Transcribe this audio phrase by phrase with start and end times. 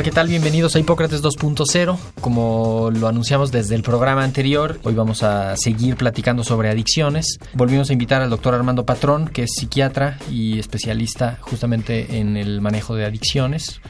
[0.00, 0.28] Hola, ¿qué tal?
[0.28, 1.98] Bienvenidos a Hipócrates 2.0.
[2.22, 7.38] Como lo anunciamos desde el programa anterior, hoy vamos a seguir platicando sobre adicciones.
[7.52, 12.62] Volvimos a invitar al doctor Armando Patrón, que es psiquiatra y especialista justamente en el
[12.62, 13.82] manejo de adicciones.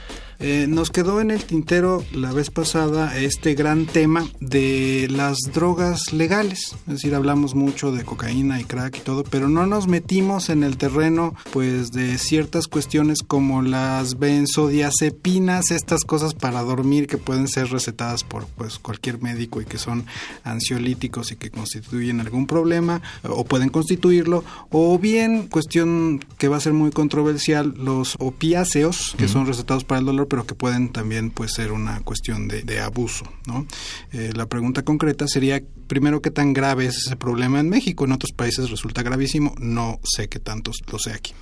[0.43, 6.15] Eh, nos quedó en el tintero la vez pasada este gran tema de las drogas
[6.15, 10.49] legales, es decir, hablamos mucho de cocaína y crack y todo, pero no nos metimos
[10.49, 17.19] en el terreno pues de ciertas cuestiones como las benzodiazepinas, estas cosas para dormir que
[17.19, 20.07] pueden ser recetadas por pues cualquier médico y que son
[20.43, 26.61] ansiolíticos y que constituyen algún problema o pueden constituirlo, o bien cuestión que va a
[26.61, 31.31] ser muy controversial, los opiáceos que son recetados para el dolor pero que pueden también
[31.31, 33.27] pues, ser una cuestión de, abuso.
[33.47, 33.67] ¿no?
[34.13, 38.07] Eh, la pregunta concreta sería, primero, ¿qué tan grave es ese problema en México?
[38.07, 41.35] En otros países resulta gravísimo, no sé qué tanto lo sé aquí.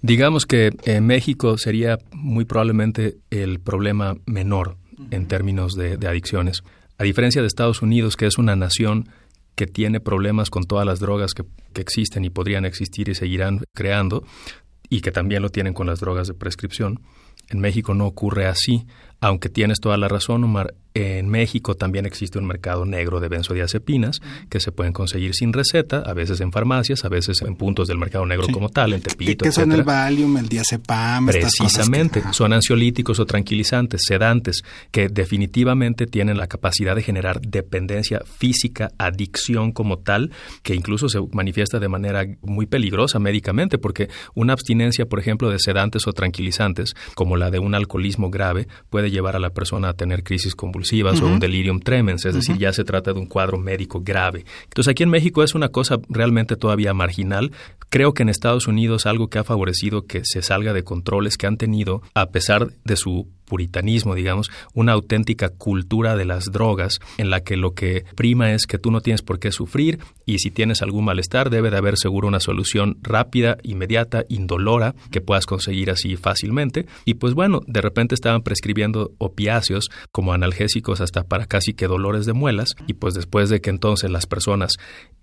[0.00, 4.76] Digamos que en México sería muy probablemente el problema menor
[5.10, 6.62] en términos de, adicciones.
[6.98, 9.08] A diferencia de Estados Unidos, que es una nación
[9.56, 13.64] que tiene problemas con todas las drogas que, que, existen y podrían existir y seguirán
[13.74, 14.24] creando,
[14.88, 17.00] y que también lo tienen con las drogas de prescripción.
[17.48, 18.86] En México no ocurre así,
[19.20, 20.74] aunque tienes toda la razón, Omar.
[20.96, 25.98] En México también existe un mercado negro de benzodiazepinas que se pueden conseguir sin receta,
[25.98, 29.44] a veces en farmacias, a veces en puntos del mercado negro como tal, en Tepito,
[29.44, 31.26] ¿Qué son el Valium, el diazepam?
[31.26, 38.88] Precisamente, son ansiolíticos o tranquilizantes, sedantes, que definitivamente tienen la capacidad de generar dependencia física,
[38.96, 40.32] adicción como tal,
[40.62, 45.58] que incluso se manifiesta de manera muy peligrosa médicamente, porque una abstinencia, por ejemplo, de
[45.58, 49.92] sedantes o tranquilizantes, como la de un alcoholismo grave, puede llevar a la persona a
[49.92, 53.58] tener crisis convulsivas o un delirium tremens, es decir, ya se trata de un cuadro
[53.58, 54.44] médico grave.
[54.64, 57.52] Entonces aquí en México es una cosa realmente todavía marginal.
[57.88, 61.46] Creo que en Estados Unidos algo que ha favorecido que se salga de controles que
[61.46, 67.30] han tenido, a pesar de su puritanismo, digamos, una auténtica cultura de las drogas en
[67.30, 70.50] la que lo que prima es que tú no tienes por qué sufrir y si
[70.50, 75.90] tienes algún malestar debe de haber seguro una solución rápida, inmediata, indolora que puedas conseguir
[75.90, 76.86] así fácilmente.
[77.04, 82.26] Y pues bueno, de repente estaban prescribiendo opiáceos como analgésicos hasta para casi que dolores
[82.26, 84.72] de muelas y pues después de que entonces las personas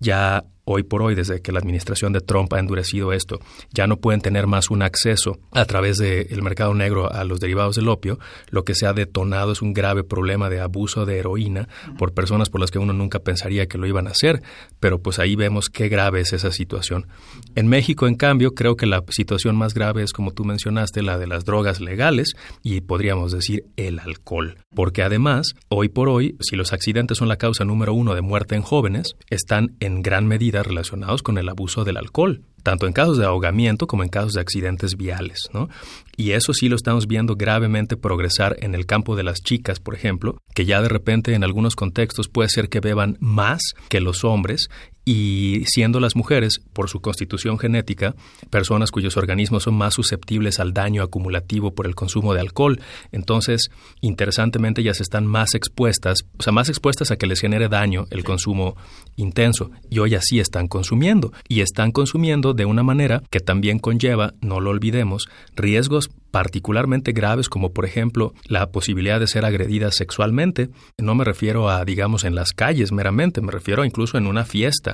[0.00, 3.38] ya hoy por hoy, desde que la administración de Trump ha endurecido esto,
[3.72, 7.76] ya no pueden tener más un acceso a través del mercado negro a los derivados
[7.76, 8.18] del opio,
[8.50, 12.48] lo que se ha detonado es un grave problema de abuso de heroína por personas
[12.48, 14.42] por las que uno nunca pensaría que lo iban a hacer,
[14.80, 17.06] pero pues ahí vemos qué grave es esa situación.
[17.54, 21.18] En México, en cambio, creo que la situación más grave es, como tú mencionaste, la
[21.18, 26.56] de las drogas legales y podríamos decir el alcohol, porque además, hoy por hoy, si
[26.56, 30.62] los accidentes son la causa número uno de muerte en jóvenes, están en gran medida
[30.62, 34.40] relacionados con el abuso del alcohol tanto en casos de ahogamiento como en casos de
[34.40, 35.68] accidentes viales, ¿no?
[36.16, 39.94] Y eso sí lo estamos viendo gravemente progresar en el campo de las chicas, por
[39.94, 44.24] ejemplo, que ya de repente en algunos contextos puede ser que beban más que los
[44.24, 44.68] hombres
[45.04, 48.14] y siendo las mujeres, por su constitución genética,
[48.50, 52.80] personas cuyos organismos son más susceptibles al daño acumulativo por el consumo de alcohol,
[53.12, 53.70] entonces,
[54.00, 58.24] interesantemente, se están más expuestas, o sea, más expuestas a que les genere daño el
[58.24, 58.76] consumo
[59.16, 64.34] intenso, y hoy así están consumiendo, y están consumiendo de una manera que también conlleva,
[64.40, 70.68] no lo olvidemos, riesgos particularmente graves como por ejemplo la posibilidad de ser agredida sexualmente.
[70.98, 74.93] No me refiero a, digamos, en las calles meramente, me refiero incluso en una fiesta.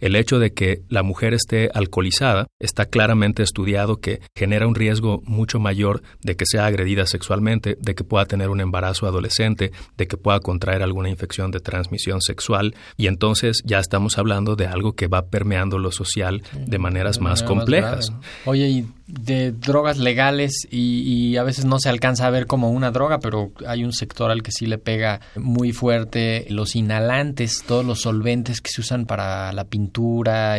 [0.00, 5.22] El hecho de que la mujer esté alcoholizada está claramente estudiado que genera un riesgo
[5.24, 10.06] mucho mayor de que sea agredida sexualmente, de que pueda tener un embarazo adolescente, de
[10.06, 14.92] que pueda contraer alguna infección de transmisión sexual y entonces ya estamos hablando de algo
[14.94, 18.12] que va permeando lo social de maneras más complejas.
[18.44, 22.90] Oye, y de drogas legales y, a veces no se alcanza a ver como una
[22.90, 27.84] droga, pero hay un sector al que sí le pega muy fuerte los inhalantes, todos
[27.84, 29.81] los solventes que se usan para la pintura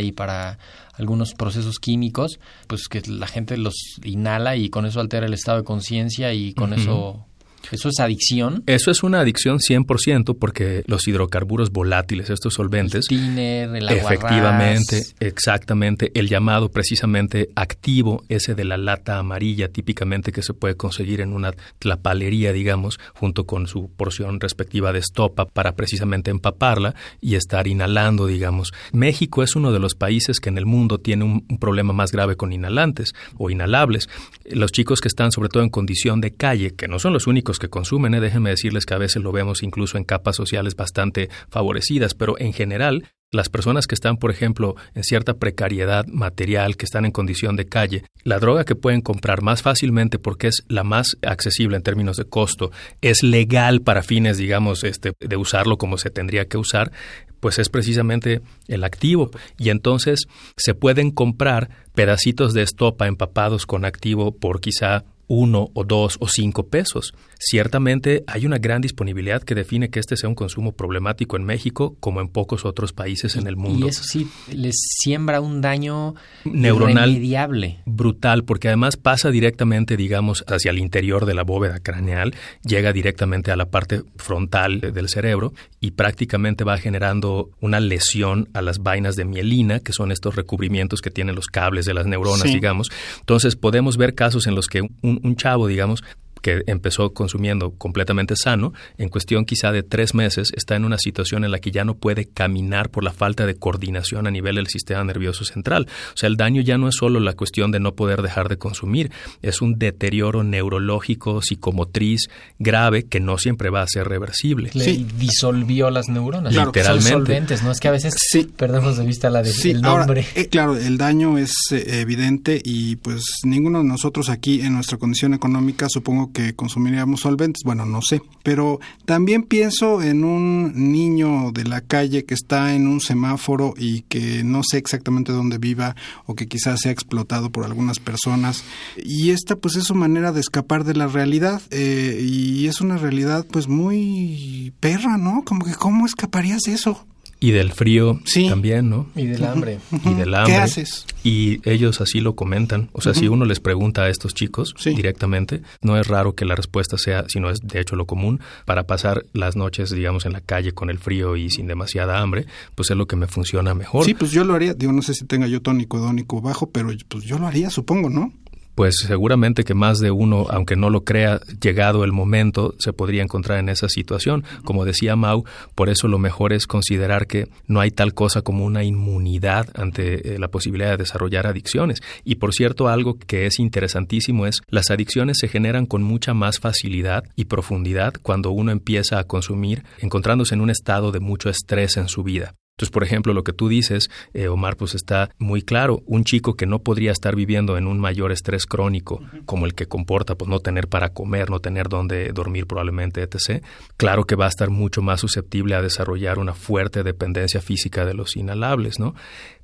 [0.01, 0.57] y para
[0.93, 3.73] algunos procesos químicos, pues que la gente los
[4.03, 7.25] inhala y con eso altera el estado de conciencia y con eso
[7.71, 8.63] ¿Eso es adicción?
[8.67, 15.03] Eso es una adicción 100% porque los hidrocarburos volátiles, estos solventes, el tiner, el efectivamente,
[15.19, 21.21] exactamente, el llamado precisamente activo, ese de la lata amarilla típicamente que se puede conseguir
[21.21, 27.35] en una tlapalería, digamos, junto con su porción respectiva de estopa para precisamente empaparla y
[27.35, 28.73] estar inhalando, digamos.
[28.91, 32.11] México es uno de los países que en el mundo tiene un, un problema más
[32.11, 34.09] grave con inhalantes o inhalables.
[34.45, 37.52] Los chicos que están sobre todo en condición de calle, que no son los únicos
[37.59, 38.19] que consumen, ¿eh?
[38.19, 42.53] déjenme decirles que a veces lo vemos incluso en capas sociales bastante favorecidas, pero en
[42.53, 47.55] general las personas que están, por ejemplo, en cierta precariedad material, que están en condición
[47.55, 51.83] de calle, la droga que pueden comprar más fácilmente porque es la más accesible en
[51.83, 52.71] términos de costo,
[53.01, 56.91] es legal para fines, digamos, este, de usarlo como se tendría que usar,
[57.39, 59.31] pues es precisamente el activo.
[59.57, 65.83] Y entonces se pueden comprar pedacitos de estopa empapados con activo por quizá uno o
[65.83, 67.13] dos o cinco pesos.
[67.45, 71.95] Ciertamente hay una gran disponibilidad que define que este sea un consumo problemático en México
[71.99, 73.85] como en pocos otros países en el mundo.
[73.85, 77.79] Y eso sí, les siembra un daño neuronal irremediable.
[77.85, 83.51] brutal, porque además pasa directamente, digamos, hacia el interior de la bóveda craneal, llega directamente
[83.51, 89.15] a la parte frontal del cerebro y prácticamente va generando una lesión a las vainas
[89.15, 92.53] de mielina, que son estos recubrimientos que tienen los cables de las neuronas, Sí.
[92.53, 92.89] digamos.
[93.19, 96.03] Entonces podemos ver casos en los que un, un chavo, digamos,
[96.43, 101.43] que empezó consumiendo completamente sano, en cuestión quizá de tres meses, está en una situación
[101.45, 104.67] en la que ya no puede caminar por la falta de coordinación a nivel del
[104.67, 105.87] sistema nervioso central.
[106.13, 108.57] O sea, el daño ya no es solo la cuestión de no poder dejar de
[108.57, 109.09] consumir,
[109.41, 112.27] es un deterioro neurológico, psicomotriz
[112.59, 114.69] grave que no siempre va a ser reversible.
[114.73, 115.07] Le Sí.
[115.17, 116.51] disolvió las neuronas.
[116.53, 116.67] Claro.
[116.73, 117.09] Literalmente.
[117.09, 117.71] Son solventes, ¿no?
[117.71, 118.43] Es que a veces Sí.
[118.55, 120.25] perdemos de vista la de, Sí, el ahora, nombre.
[120.35, 124.97] eh, claro, el daño es eh, evidente y pues ninguno de nosotros aquí en nuestra
[124.97, 131.51] condición económica supongo que consumiríamos solventes, bueno, no sé, pero también pienso en un niño
[131.51, 135.95] de la calle que está en un semáforo y que no sé exactamente dónde viva
[136.25, 138.63] o que quizás sea explotado por algunas personas
[138.97, 142.97] y esta pues es su manera de escapar de la realidad eh, y es una
[142.97, 145.43] realidad pues muy perra, ¿no?
[145.45, 147.05] Como que ¿cómo escaparías de eso?
[147.45, 148.47] Y del frío Sí.
[148.47, 149.07] también, ¿no?
[149.17, 149.79] Y del hambre.
[149.91, 150.53] y del hambre.
[150.53, 151.05] ¿Qué haces?
[151.25, 152.89] Y ellos así lo comentan.
[152.93, 154.91] O sea, si uno les pregunta a estos chicos Sí.
[154.95, 158.83] directamente, no es raro que la respuesta sea, sino es de hecho lo común, para
[158.87, 162.45] pasar las noches, digamos, en la calle con el frío y sin demasiada hambre,
[162.75, 164.05] pues es lo que me funciona mejor.
[164.05, 164.73] Sí, pues yo lo haría.
[164.73, 168.09] Digo, no sé si tenga yo tónico hedónico bajo, pero pues yo lo haría, supongo,
[168.09, 168.31] ¿no?
[168.75, 173.21] Pues seguramente que más de uno, aunque no lo crea, llegado el momento, se podría
[173.21, 174.43] encontrar en esa situación.
[174.63, 175.43] Como decía Mau,
[175.75, 180.35] por eso lo mejor es considerar que no hay tal cosa como una inmunidad ante
[180.35, 182.01] eh, la posibilidad de desarrollar adicciones.
[182.23, 186.59] Y por cierto, algo que es interesantísimo es las adicciones se generan con mucha más
[186.59, 191.97] facilidad y profundidad cuando uno empieza a consumir encontrándose en un estado de mucho estrés
[191.97, 192.55] en su vida.
[192.75, 196.01] Entonces, por ejemplo, lo que tú dices, eh, Omar, pues está muy claro.
[196.07, 199.85] Un chico que no podría estar viviendo en un mayor estrés crónico, como el que
[199.85, 203.63] comporta pues no tener para comer, no tener dónde dormir probablemente, etc.,
[203.95, 208.15] claro que va a estar mucho más susceptible a desarrollar una fuerte dependencia física de
[208.15, 209.13] los inhalables, ¿no?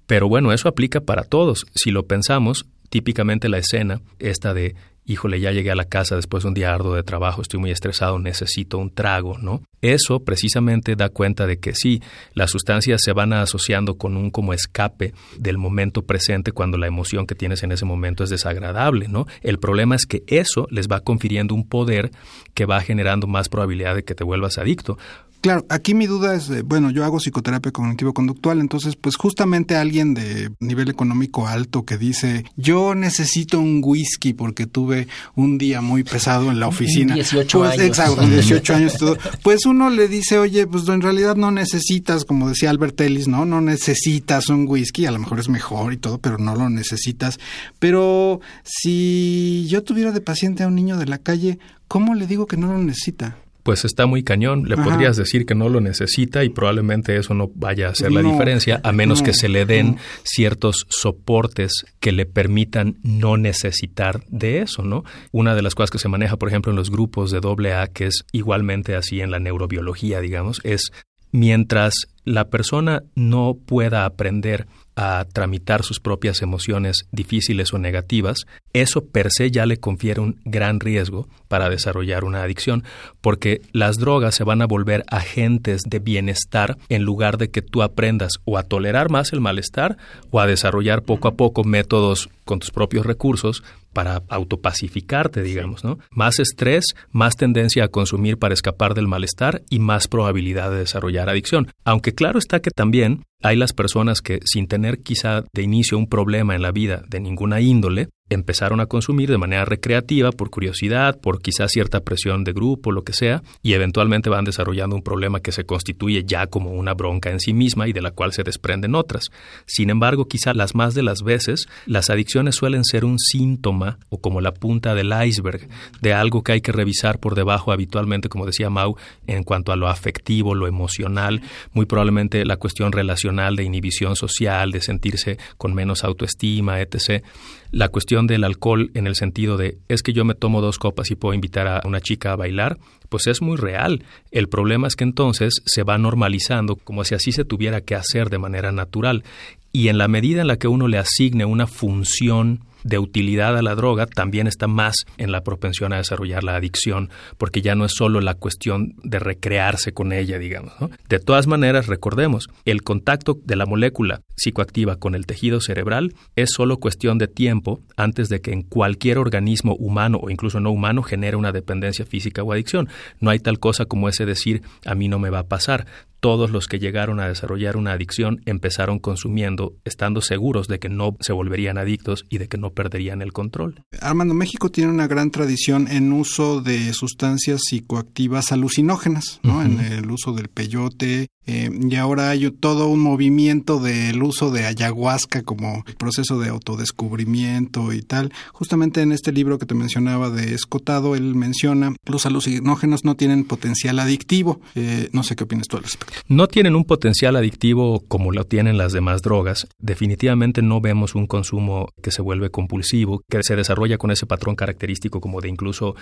[0.05, 1.65] Pero bueno, eso aplica para todos.
[1.73, 4.75] Si lo pensamos, típicamente la escena, esta de
[5.09, 7.71] híjole, ya llegué a la casa después de un día arduo de trabajo, estoy muy
[7.71, 9.63] estresado, necesito un trago, ¿no?
[9.81, 12.01] Eso precisamente da cuenta de que sí,
[12.35, 17.25] las sustancias se van asociando con un como escape del momento presente cuando la emoción
[17.25, 19.25] que tienes en ese momento es desagradable, ¿no?
[19.41, 22.11] El problema es que eso les va confiriendo un poder
[22.53, 24.99] que va generando más probabilidad de que te vuelvas adicto.
[25.41, 30.51] Claro, aquí mi duda es, bueno, yo hago psicoterapia cognitivo-conductual, entonces pues justamente alguien de
[30.59, 36.51] nivel económico alto que dice, yo necesito un whisky porque tuve un día muy pesado
[36.51, 37.15] en la oficina.
[37.15, 37.83] 18 pues, años.
[37.83, 39.17] Exacto, 18 años y todo.
[39.41, 43.45] Pues uno le dice, oye, pues en realidad no necesitas, como decía Albert Ellis, ¿no?
[43.45, 47.39] No necesitas un whisky, a lo mejor es mejor y todo, pero no lo necesitas.
[47.79, 52.45] Pero si yo tuviera de paciente a un niño de la calle, ¿cómo le digo
[52.45, 53.37] que no lo necesita?
[53.63, 54.63] Pues está muy cañón.
[54.67, 54.83] Le Ajá.
[54.83, 58.79] podrías decir que no lo necesita y probablemente eso no vaya a hacer la diferencia,
[58.83, 59.97] a menos no, que se le den no.
[60.23, 65.03] ciertos soportes que le permitan no necesitar de eso, ¿no?
[65.31, 68.07] Una de las cosas que se maneja, por ejemplo, en los grupos de AA, que
[68.07, 70.91] es igualmente así en la neurobiología, digamos, es
[71.31, 79.05] mientras la persona no pueda aprender a tramitar sus propias emociones difíciles o negativas, eso
[79.05, 82.83] per se ya le confiere un gran riesgo para desarrollar una adicción,
[83.21, 87.81] porque las drogas se van a volver agentes de bienestar en lugar de que tú
[87.81, 89.97] aprendas o a tolerar más el malestar
[90.31, 95.99] o a desarrollar poco a poco métodos con tus propios recursos para autopacificarte, digamos, ¿no?
[96.11, 101.29] Más estrés, más tendencia a consumir para escapar del malestar y más probabilidad de desarrollar
[101.29, 101.71] adicción.
[101.83, 106.07] Aunque claro está que también hay las personas que sin tener quizá de inicio un
[106.07, 111.19] problema en la vida de ninguna índole, empezaron a consumir de manera recreativa, por curiosidad,
[111.19, 115.39] por quizás cierta presión de grupo, lo que sea, y eventualmente van desarrollando un problema
[115.39, 118.43] que se constituye ya como una bronca en sí misma y de la cual se
[118.43, 119.29] desprenden otras.
[119.65, 124.19] Sin embargo, quizá las más de las veces, las adicciones suelen ser un síntoma o
[124.19, 125.67] como la punta del iceberg
[126.01, 128.95] de algo que hay que revisar por debajo habitualmente, como decía Mau,
[129.27, 131.41] en cuanto a lo afectivo, lo emocional,
[131.73, 137.23] muy probablemente la cuestión relacional de inhibición social, de sentirse con menos autoestima, etc
[137.71, 141.11] la cuestión del alcohol en el sentido de es que yo me tomo dos copas
[141.11, 144.03] y puedo invitar a una chica a bailar, pues es muy real.
[144.31, 148.29] El problema es que entonces se va normalizando como si así se tuviera que hacer
[148.29, 149.23] de manera natural.
[149.71, 153.61] Y en la medida en la que uno le asigne una función de utilidad a
[153.61, 157.85] la droga también está más en la propensión a desarrollar la adicción, porque ya no
[157.85, 160.73] es solo la cuestión de recrearse con ella, digamos.
[161.07, 166.51] De todas maneras, recordemos, el contacto de la molécula psicoactiva con el tejido cerebral es
[166.51, 171.03] solo cuestión de tiempo antes de que en cualquier organismo humano o incluso no humano
[171.03, 172.89] genere una dependencia física o adicción.
[173.19, 175.85] No hay tal cosa como ese decir a mí no me va a pasar
[176.19, 181.15] todos los que llegaron a desarrollar una adicción empezaron consumiendo, estando seguros de que no
[181.19, 183.83] se volverían adictos y de que no perderían el control.
[184.01, 189.63] Armando, México tiene una gran tradición en uso de sustancias psicoactivas alucinógenas, ¿no?
[189.63, 194.65] En el uso del peyote, eh, y ahora hay todo un movimiento del uso de
[194.67, 198.31] ayahuasca como proceso de autodescubrimiento y tal.
[198.53, 203.45] Justamente en este libro que te mencionaba de Escotado, él menciona los alucinógenos no tienen
[203.45, 204.61] potencial adictivo.
[204.75, 206.13] Eh, no sé qué opinas tú al respecto.
[206.27, 209.67] No tienen un potencial adictivo como lo tienen las demás drogas.
[209.79, 214.55] Definitivamente no vemos un consumo que se vuelve compulsivo, que se desarrolla con ese patrón
[214.55, 215.95] característico como de incluso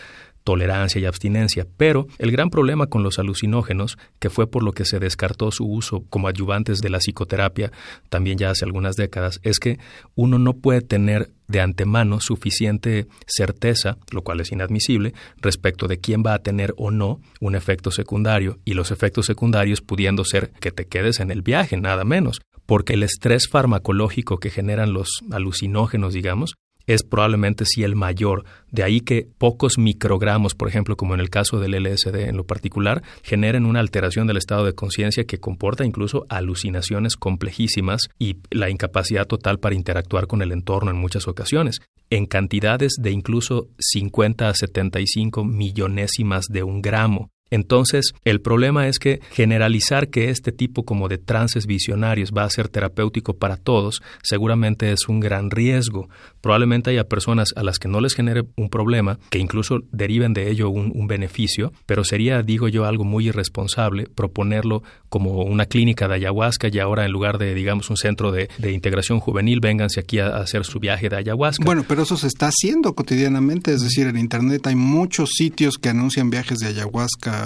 [0.44, 1.66] tolerancia y abstinencia.
[1.78, 5.52] Pero el gran problema con los alucinógenos, que fue por lo que se descartó todo
[5.52, 7.72] su uso como ayudantes de la psicoterapia
[8.10, 9.80] también ya hace algunas décadas, es que
[10.16, 16.24] uno no puede tener de antemano suficiente certeza, lo cual es inadmisible, respecto de quién
[16.26, 20.72] va a tener o no un efecto secundario, y los efectos secundarios pudiendo ser que
[20.72, 26.14] te quedes en el viaje, nada menos, porque el estrés farmacológico que generan los alucinógenos,
[26.14, 26.56] digamos,
[26.88, 28.46] es probablemente sí el mayor.
[28.72, 32.46] De ahí que pocos microgramos, por ejemplo, como en el caso del LSD en lo
[32.46, 38.70] particular, generen una alteración del estado de conciencia que comporta incluso alucinaciones complejísimas y la
[38.70, 44.50] incapacidad total para interactuar con el entorno en muchas ocasiones, en cantidades de incluso 50
[44.50, 47.30] a 75 millonésimas de un gramo.
[47.50, 52.50] Entonces, el problema es que generalizar que este tipo como de trances visionarios va a
[52.50, 56.10] ser terapéutico para todos, seguramente es un gran riesgo.
[56.42, 60.50] Probablemente haya personas a las que no les genere un problema, que incluso deriven de
[60.50, 66.16] ello un, beneficio, pero sería, digo yo, algo muy irresponsable proponerlo como una clínica de
[66.16, 70.28] ayahuasca y ahora en lugar de, digamos, un centro de, integración juvenil, vénganse aquí a,
[70.28, 71.64] a hacer su viaje de ayahuasca.
[71.64, 75.88] Bueno, pero eso se está haciendo cotidianamente, es decir, en Internet hay muchos sitios que
[75.88, 77.37] anuncian viajes de ayahuasca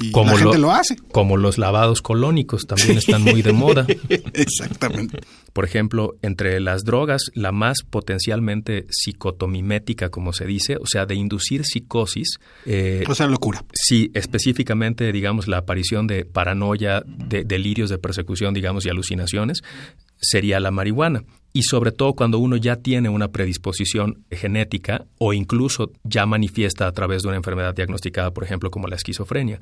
[0.00, 0.96] y como la gente lo, hace.
[1.12, 3.86] Como los lavados colónicos también están muy de moda.
[4.08, 5.20] Exactamente.
[5.52, 11.14] Por ejemplo, entre las drogas, la más potencialmente psicotomimética, como se dice, o sea, de
[11.14, 12.38] inducir psicosis.
[12.66, 13.64] Eh, o sea, locura.
[13.72, 19.62] Sí, específicamente, digamos, la aparición de paranoia, de delirios de persecución, digamos, y alucinaciones,
[20.20, 21.22] sería la marihuana
[21.56, 26.92] y sobre todo cuando uno ya tiene una predisposición genética o incluso ya manifiesta a
[26.92, 29.60] través de una enfermedad diagnosticada, por ejemplo, como la esquizofrenia.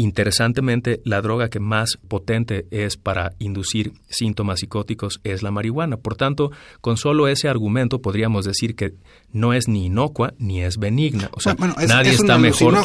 [0.00, 5.98] Interesantemente, la droga que más potente es para inducir síntomas psicóticos es la marihuana.
[5.98, 8.94] Por tanto, con solo ese argumento podríamos decir que
[9.30, 11.28] no es ni inocua ni es benigna.
[11.34, 11.54] O sea,
[11.86, 12.78] nadie está mejor.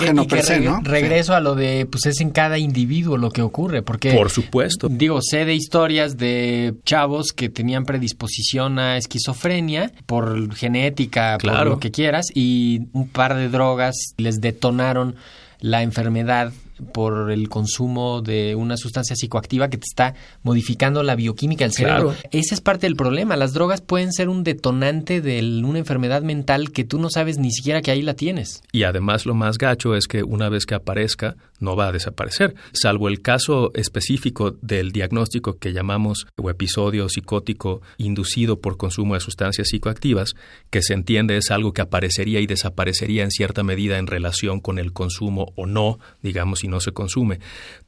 [0.84, 4.12] Regreso a lo de, pues es en cada individuo lo que ocurre, porque...
[4.12, 4.90] Por supuesto.
[4.90, 11.80] Digo, sé de historias de chavos que tenían predisposición a esquizofrenia por genética, por lo
[11.80, 15.16] que quieras, y un par de drogas les detonaron
[15.62, 16.52] la enfermedad
[16.94, 22.14] por el consumo de una sustancia psicoactiva que te está modificando la bioquímica del cerebro.
[22.32, 23.36] Ese es parte del problema.
[23.36, 27.52] Las drogas pueden ser un detonante de una enfermedad mental que tú no sabes ni
[27.52, 28.62] siquiera que ahí la tienes.
[28.72, 32.56] Y además lo más gacho es que una vez que aparezca no va a desaparecer,
[32.74, 39.22] salvo el caso específico del diagnóstico que llamamos o episodio psicótico inducido por consumo de
[39.22, 40.34] sustancias psicoactivas,
[40.70, 44.80] que se entiende es algo que aparecería y desaparecería en cierta medida en relación con
[44.80, 47.40] el consumo o no, digamos, si no se consume.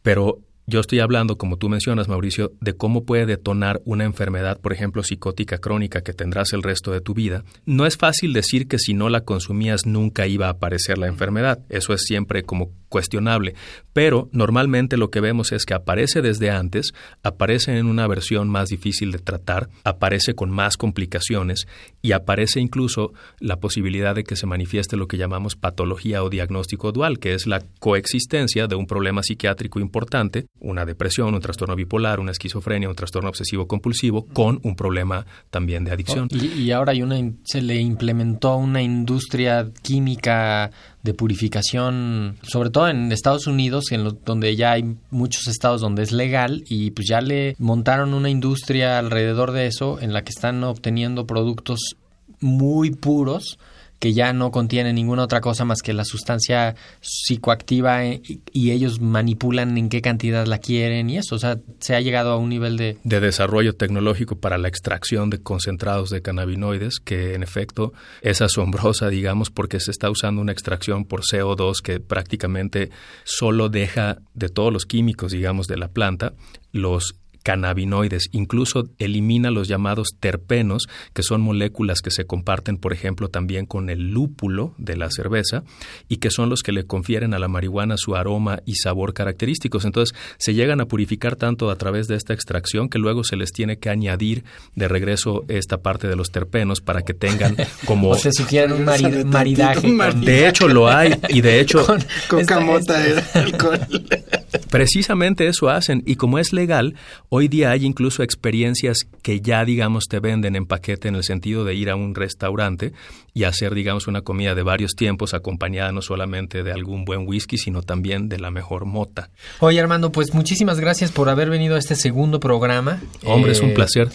[0.01, 4.73] Pero yo estoy hablando, como tú mencionas, Mauricio, de cómo puede detonar una enfermedad, por
[4.73, 7.45] ejemplo, psicótica crónica que tendrás el resto de tu vida.
[7.65, 11.59] No es fácil decir que si no la consumías nunca iba a aparecer la enfermedad.
[11.69, 13.55] Eso es siempre como cuestionable.
[13.93, 16.93] Pero normalmente lo que vemos es que aparece desde antes,
[17.23, 21.67] aparece en una versión más difícil de tratar, aparece con más complicaciones
[22.01, 26.91] y aparece incluso la posibilidad de que se manifieste lo que llamamos patología o diagnóstico
[26.91, 32.19] dual, que es la coexistencia de un problema psiquiátrico importante una depresión, un trastorno bipolar,
[32.19, 36.27] una esquizofrenia, un trastorno obsesivo compulsivo con un problema también de adicción.
[36.31, 40.71] Y, y ahora una, se le implementó una industria química
[41.03, 46.03] de purificación, sobre todo en Estados Unidos, en lo, donde ya hay muchos estados donde
[46.03, 50.31] es legal y pues ya le montaron una industria alrededor de eso en la que
[50.31, 51.95] están obteniendo productos
[52.39, 53.57] muy puros
[53.99, 58.99] que ya no contiene ninguna otra cosa más que la sustancia psicoactiva y, y, ellos
[59.01, 62.49] manipulan en qué cantidad la quieren y eso, o sea, se ha llegado a un
[62.49, 62.97] nivel de...
[63.03, 69.09] De desarrollo tecnológico para la extracción de concentrados de cannabinoides, que en efecto es asombrosa,
[69.09, 72.91] digamos, porque se está usando una extracción por CO2 que prácticamente
[73.23, 76.33] solo deja de todos los químicos, digamos, de la planta,
[76.71, 77.15] los
[77.47, 83.65] cannabinoides, incluso elimina los llamados terpenos, que son moléculas que se comparten, por ejemplo, también
[83.65, 85.63] con el lúpulo de la cerveza
[86.09, 89.85] y que son los que le confieren a la marihuana su aroma y sabor característicos.
[89.85, 93.53] Entonces, se llegan a purificar tanto a través de esta extracción que luego se les
[93.53, 94.43] tiene que añadir
[94.75, 98.09] de regreso esta parte de los terpenos para que tengan como...
[98.09, 99.95] o se sugieren un mari maridaje.
[99.95, 100.19] Con...
[100.19, 101.85] De hecho, lo hay y de hecho...
[101.85, 103.79] con, con camota de alcohol.
[104.69, 106.95] Precisamente eso hacen y como es legal,
[107.29, 111.63] hoy día hay incluso experiencias que ya, digamos, te venden en paquete en el sentido
[111.63, 112.93] de ir a un restaurante
[113.33, 117.57] y hacer, digamos, una comida de varios tiempos acompañada no solamente de algún buen whisky,
[117.57, 119.29] sino también de la mejor mota.
[119.59, 123.01] Oye, Armando, pues muchísimas gracias por haber venido a este segundo programa.
[123.23, 124.09] Hombre, eh, es un placer.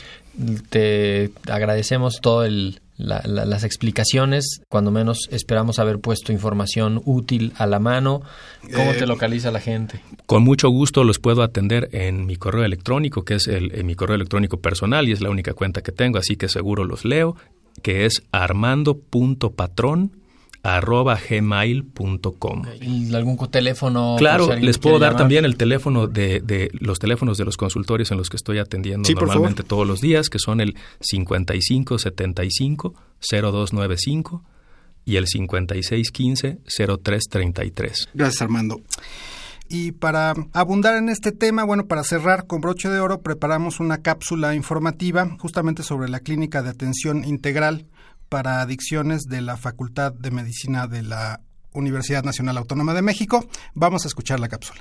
[0.70, 7.52] Te agradecemos todo el la, la, las explicaciones, cuando menos esperamos haber puesto información útil
[7.56, 8.22] a la mano.
[8.74, 10.00] ¿Cómo eh, te localiza la gente?
[10.26, 13.94] Con mucho gusto los puedo atender en mi correo electrónico, que es el, en mi
[13.94, 17.36] correo electrónico personal y es la única cuenta que tengo, así que seguro los leo,
[17.82, 20.21] que es armando.patron
[20.62, 22.62] arroba gmail.com.
[23.14, 24.16] ¿Algún teléfono?
[24.18, 25.22] Claro, si les puedo dar llamar?
[25.22, 29.06] también el teléfono de, de, los teléfonos de los consultorios en los que estoy atendiendo
[29.06, 34.44] sí, normalmente todos los días, que son el 5575 0295
[35.04, 38.08] y el 5615 0333.
[38.14, 38.80] Gracias, Armando.
[39.68, 43.98] Y para abundar en este tema, bueno, para cerrar con broche de oro, preparamos una
[43.98, 47.86] cápsula informativa justamente sobre la clínica de atención integral
[48.32, 51.42] para adicciones de la Facultad de Medicina de la
[51.74, 53.44] Universidad Nacional Autónoma de México.
[53.74, 54.80] Vamos a escuchar la cápsula.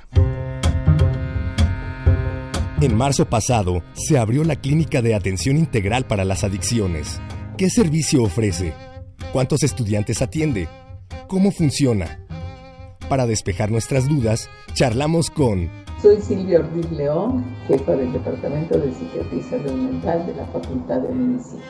[2.80, 7.20] En marzo pasado se abrió la Clínica de Atención Integral para las Adicciones.
[7.58, 8.72] ¿Qué servicio ofrece?
[9.34, 10.66] ¿Cuántos estudiantes atiende?
[11.28, 12.24] ¿Cómo funciona?
[13.10, 15.70] Para despejar nuestras dudas, charlamos con...
[16.00, 21.00] Soy Silvia Ortiz León, jefa del Departamento de Psiquiatría y Salud Mental de la Facultad
[21.00, 21.62] de Medicina.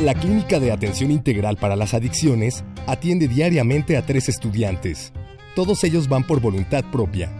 [0.00, 5.12] La Clínica de Atención Integral para las Adicciones atiende diariamente a tres estudiantes.
[5.54, 7.30] Todos ellos van por voluntad propia.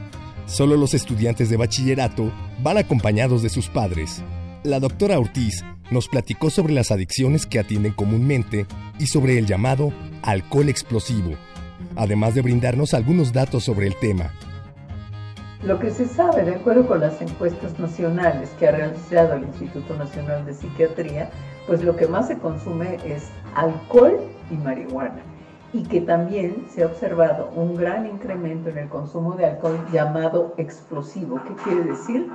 [0.47, 2.31] Solo los estudiantes de bachillerato
[2.62, 4.23] van acompañados de sus padres.
[4.62, 8.67] La doctora Ortiz nos platicó sobre las adicciones que atienden comúnmente
[9.01, 11.33] y sobre el llamado alcohol explosivo,
[11.97, 14.33] además de brindarnos algunos datos sobre el tema.
[15.64, 19.97] Lo que se sabe, de acuerdo con las encuestas nacionales que ha realizado el Instituto
[19.97, 21.31] Nacional de Psiquiatría,
[21.66, 24.18] pues lo que más se consume es alcohol
[24.50, 25.22] y marihuana.
[25.72, 30.55] Y que también se ha observado un gran incremento en el consumo de alcohol llamado
[30.57, 31.40] explosivo.
[31.46, 32.31] ¿Qué quiere decir?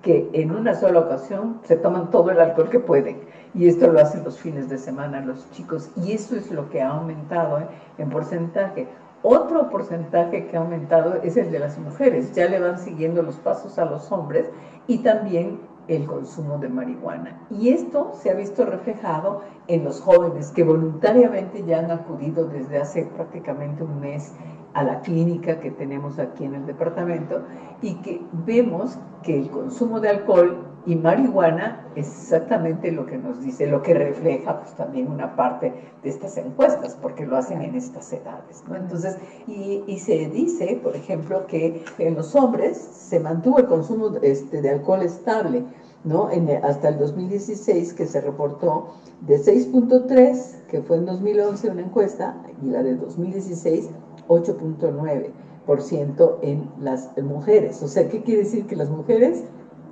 [0.00, 3.22] Que en una sola ocasión se toman todo el alcohol que pueden.
[3.52, 5.90] Y esto lo hacen los fines de semana los chicos.
[5.96, 7.66] Y eso es lo que ha aumentado ¿eh?
[7.98, 8.86] en porcentaje.
[9.22, 12.32] Otro porcentaje que ha aumentado es el de las mujeres.
[12.34, 14.50] Ya le van siguiendo los pasos a los hombres
[14.86, 17.46] y también el consumo de marihuana.
[17.50, 22.78] Y esto se ha visto reflejado en los jóvenes que voluntariamente ya han acudido desde
[22.78, 24.32] hace prácticamente un mes
[24.74, 27.42] a la clínica que tenemos aquí en el departamento
[27.80, 33.42] y que vemos que el consumo de alcohol y marihuana es exactamente lo que nos
[33.42, 37.74] dice, lo que refleja pues también una parte de estas encuestas, porque lo hacen en
[37.74, 38.76] estas edades, ¿no?
[38.76, 39.16] Entonces,
[39.46, 44.70] y, se dice, por ejemplo, que en los hombres se mantuvo el consumo este, de
[44.70, 45.64] alcohol estable,
[46.04, 46.30] ¿no?
[46.30, 52.36] En, hasta el 2016, que se reportó de 6.3, que fue en 2011 una encuesta,
[52.62, 53.88] y la de 2016,
[54.28, 57.82] 8.9% en las mujeres.
[57.82, 58.66] O sea, ¿qué quiere decir?
[58.66, 59.44] Que las mujeres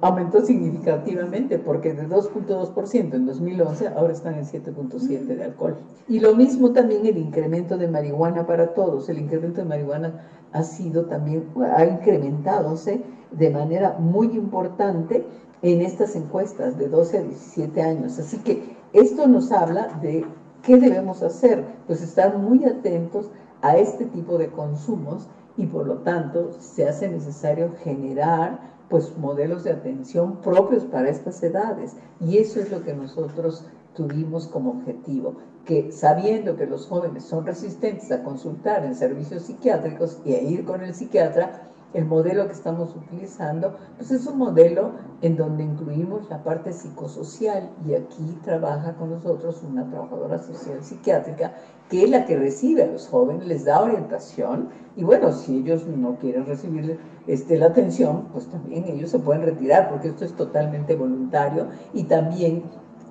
[0.03, 5.77] aumentó significativamente porque de 2.2% en 2011 ahora están en 7.7% de alcohol.
[6.09, 9.09] Y lo mismo también el incremento de marihuana para todos.
[9.09, 15.25] El incremento de marihuana ha sido también, ha incrementándose de manera muy importante
[15.63, 18.19] en estas encuestas de 12 a 17 años.
[18.19, 20.27] Así que esto nos habla de
[20.63, 23.31] qué debemos hacer, pues estar muy atentos
[23.63, 29.65] a este tipo de consumos y por lo tanto se hace necesario generar pues modelos
[29.65, 31.97] de atención propios para estas edades.
[32.21, 37.47] Y eso es lo que nosotros tuvimos como objetivo, que sabiendo que los jóvenes son
[37.47, 42.53] resistentes a consultar en servicios psiquiátricos y a ir con el psiquiatra, el modelo que
[42.53, 48.95] estamos utilizando, pues es un modelo en donde incluimos la parte psicosocial y aquí trabaja
[48.97, 51.55] con nosotros una trabajadora social psiquiátrica
[51.89, 55.87] que es la que recibe a los jóvenes, les da orientación y bueno, si ellos
[55.87, 60.35] no quieren recibir este, la atención, pues también ellos se pueden retirar porque esto es
[60.35, 62.65] totalmente voluntario y también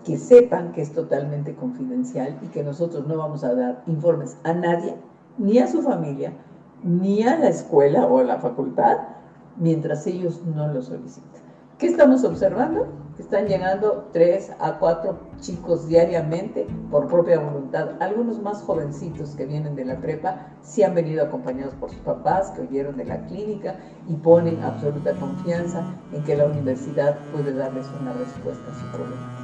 [0.04, 4.54] que sepan que es totalmente confidencial y que nosotros no vamos a dar informes a
[4.54, 4.96] nadie,
[5.38, 6.34] ni a su familia,
[6.84, 8.98] ni a la escuela o a la facultad
[9.58, 11.42] mientras ellos no lo soliciten.
[11.78, 12.88] ¿Qué estamos observando?
[13.20, 18.02] Están llegando tres a cuatro chicos diariamente por propia voluntad.
[18.02, 22.52] Algunos más jovencitos que vienen de la prepa sí han venido acompañados por sus papás
[22.52, 23.76] que oyeron de la clínica
[24.08, 29.42] y ponen absoluta confianza en que la universidad puede darles una respuesta a su problema.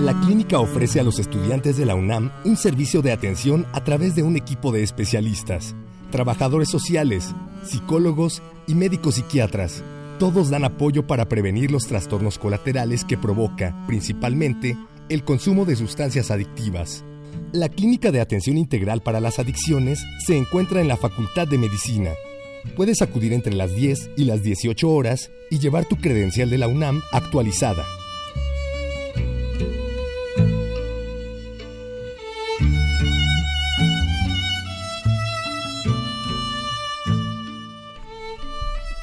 [0.00, 4.14] La clínica ofrece a los estudiantes de la UNAM un servicio de atención a través
[4.14, 5.74] de un equipo de especialistas,
[6.10, 7.34] trabajadores sociales,
[7.64, 9.82] psicólogos y médicos psiquiatras.
[10.18, 14.76] Todos dan apoyo para prevenir los trastornos colaterales que provoca, principalmente,
[15.08, 17.04] el consumo de sustancias adictivas.
[17.52, 22.10] La Clínica de Atención Integral para las Adicciones se encuentra en la Facultad de Medicina.
[22.74, 26.66] Puedes acudir entre las 10 y las 18 horas y llevar tu credencial de la
[26.66, 27.84] UNAM actualizada.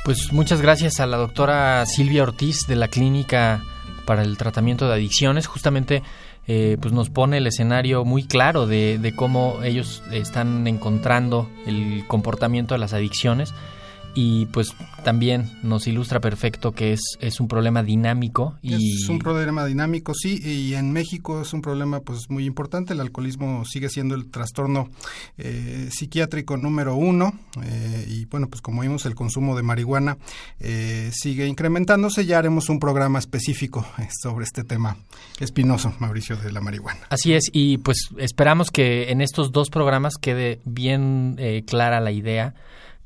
[0.06, 3.64] Pues muchas gracias a la doctora Silvia Ortiz de la Clínica
[4.06, 5.48] para el Tratamiento de Adicciones.
[5.48, 6.04] Justamente
[6.46, 12.06] eh, pues nos pone el escenario muy claro de, de cómo ellos están encontrando el
[12.06, 13.52] comportamiento de las adicciones
[14.16, 14.74] y pues
[15.04, 18.58] también nos ilustra perfecto que es, es un problema dinámico.
[18.62, 19.04] Y...
[19.04, 22.94] Es un problema dinámico, sí, y en México es un problema pues muy importante.
[22.94, 24.90] El alcoholismo sigue siendo el trastorno
[25.38, 30.18] eh, psiquiátrico número uno eh, y bueno, pues como vimos el consumo de marihuana
[30.60, 32.26] eh, sigue incrementándose.
[32.26, 33.86] Ya haremos un programa específico
[34.22, 34.98] sobre este tema
[35.42, 37.02] espinoso, Mauricio, de la marihuana.
[37.10, 42.56] Así es, y pues esperamos que en estos dos programas quede bien clara la idea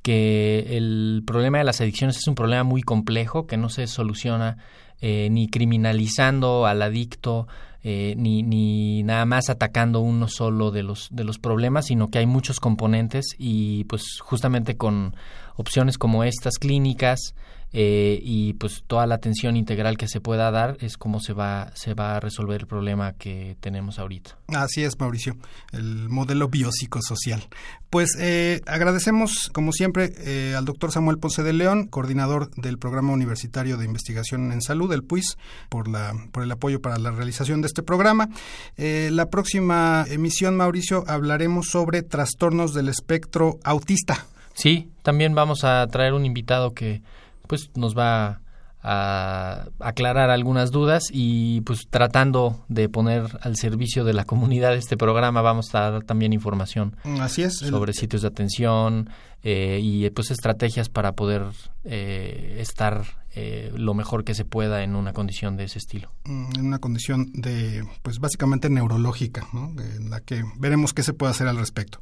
[0.01, 4.57] que el problema de las adicciones es un problema muy complejo que no se soluciona
[5.01, 7.47] eh, ni criminalizando al adicto
[7.83, 12.19] eh, ni, ni nada más atacando uno solo de los de los problemas sino que
[12.19, 15.15] hay muchos componentes y pues justamente con
[15.55, 17.35] opciones como estas clínicas
[17.71, 21.71] eh, y pues toda la atención integral que se pueda dar es como se va
[21.75, 24.37] se va a resolver el problema que tenemos ahorita.
[24.47, 25.37] Así es, Mauricio,
[25.71, 27.47] el modelo biopsicosocial.
[27.91, 33.13] Pues eh, agradecemos, como siempre, eh, al doctor Samuel Ponce de León, coordinador del Programa
[33.13, 35.37] Universitario de Investigación en Salud, el PUIS,
[35.69, 38.29] por, la, por el apoyo para la realización de este programa.
[38.77, 44.27] la próxima emisión, Mauricio, hablaremos sobre trastornos del espectro autista.
[44.53, 47.01] Sí, también vamos a traer un invitado que
[47.49, 48.41] pues nos va
[48.81, 54.95] a aclarar algunas dudas y pues tratando de poner al servicio de la comunidad este
[54.95, 59.09] programa vamos a dar también información Así es, sobre sitios de atención
[59.43, 61.43] eh, y pues estrategias para poder
[61.83, 63.03] eh, estar
[63.41, 66.11] eh, lo mejor que se pueda en una condición de ese estilo.
[66.25, 69.73] Mm, en una condición de, pues básicamente neurológica, ¿no?
[69.81, 71.99] en la que veremos qué se puede hacer al respecto.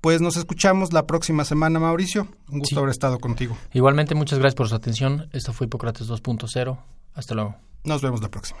[0.00, 2.26] Pues nos escuchamos la próxima semana, Mauricio.
[2.48, 2.78] Un gusto Sí.
[2.78, 3.56] haber estado contigo.
[3.72, 5.28] Igualmente, muchas gracias por su atención.
[5.32, 6.78] Esto fue Hipócrates 2.0.
[7.14, 7.56] Hasta luego.
[7.84, 8.60] Nos vemos la próxima.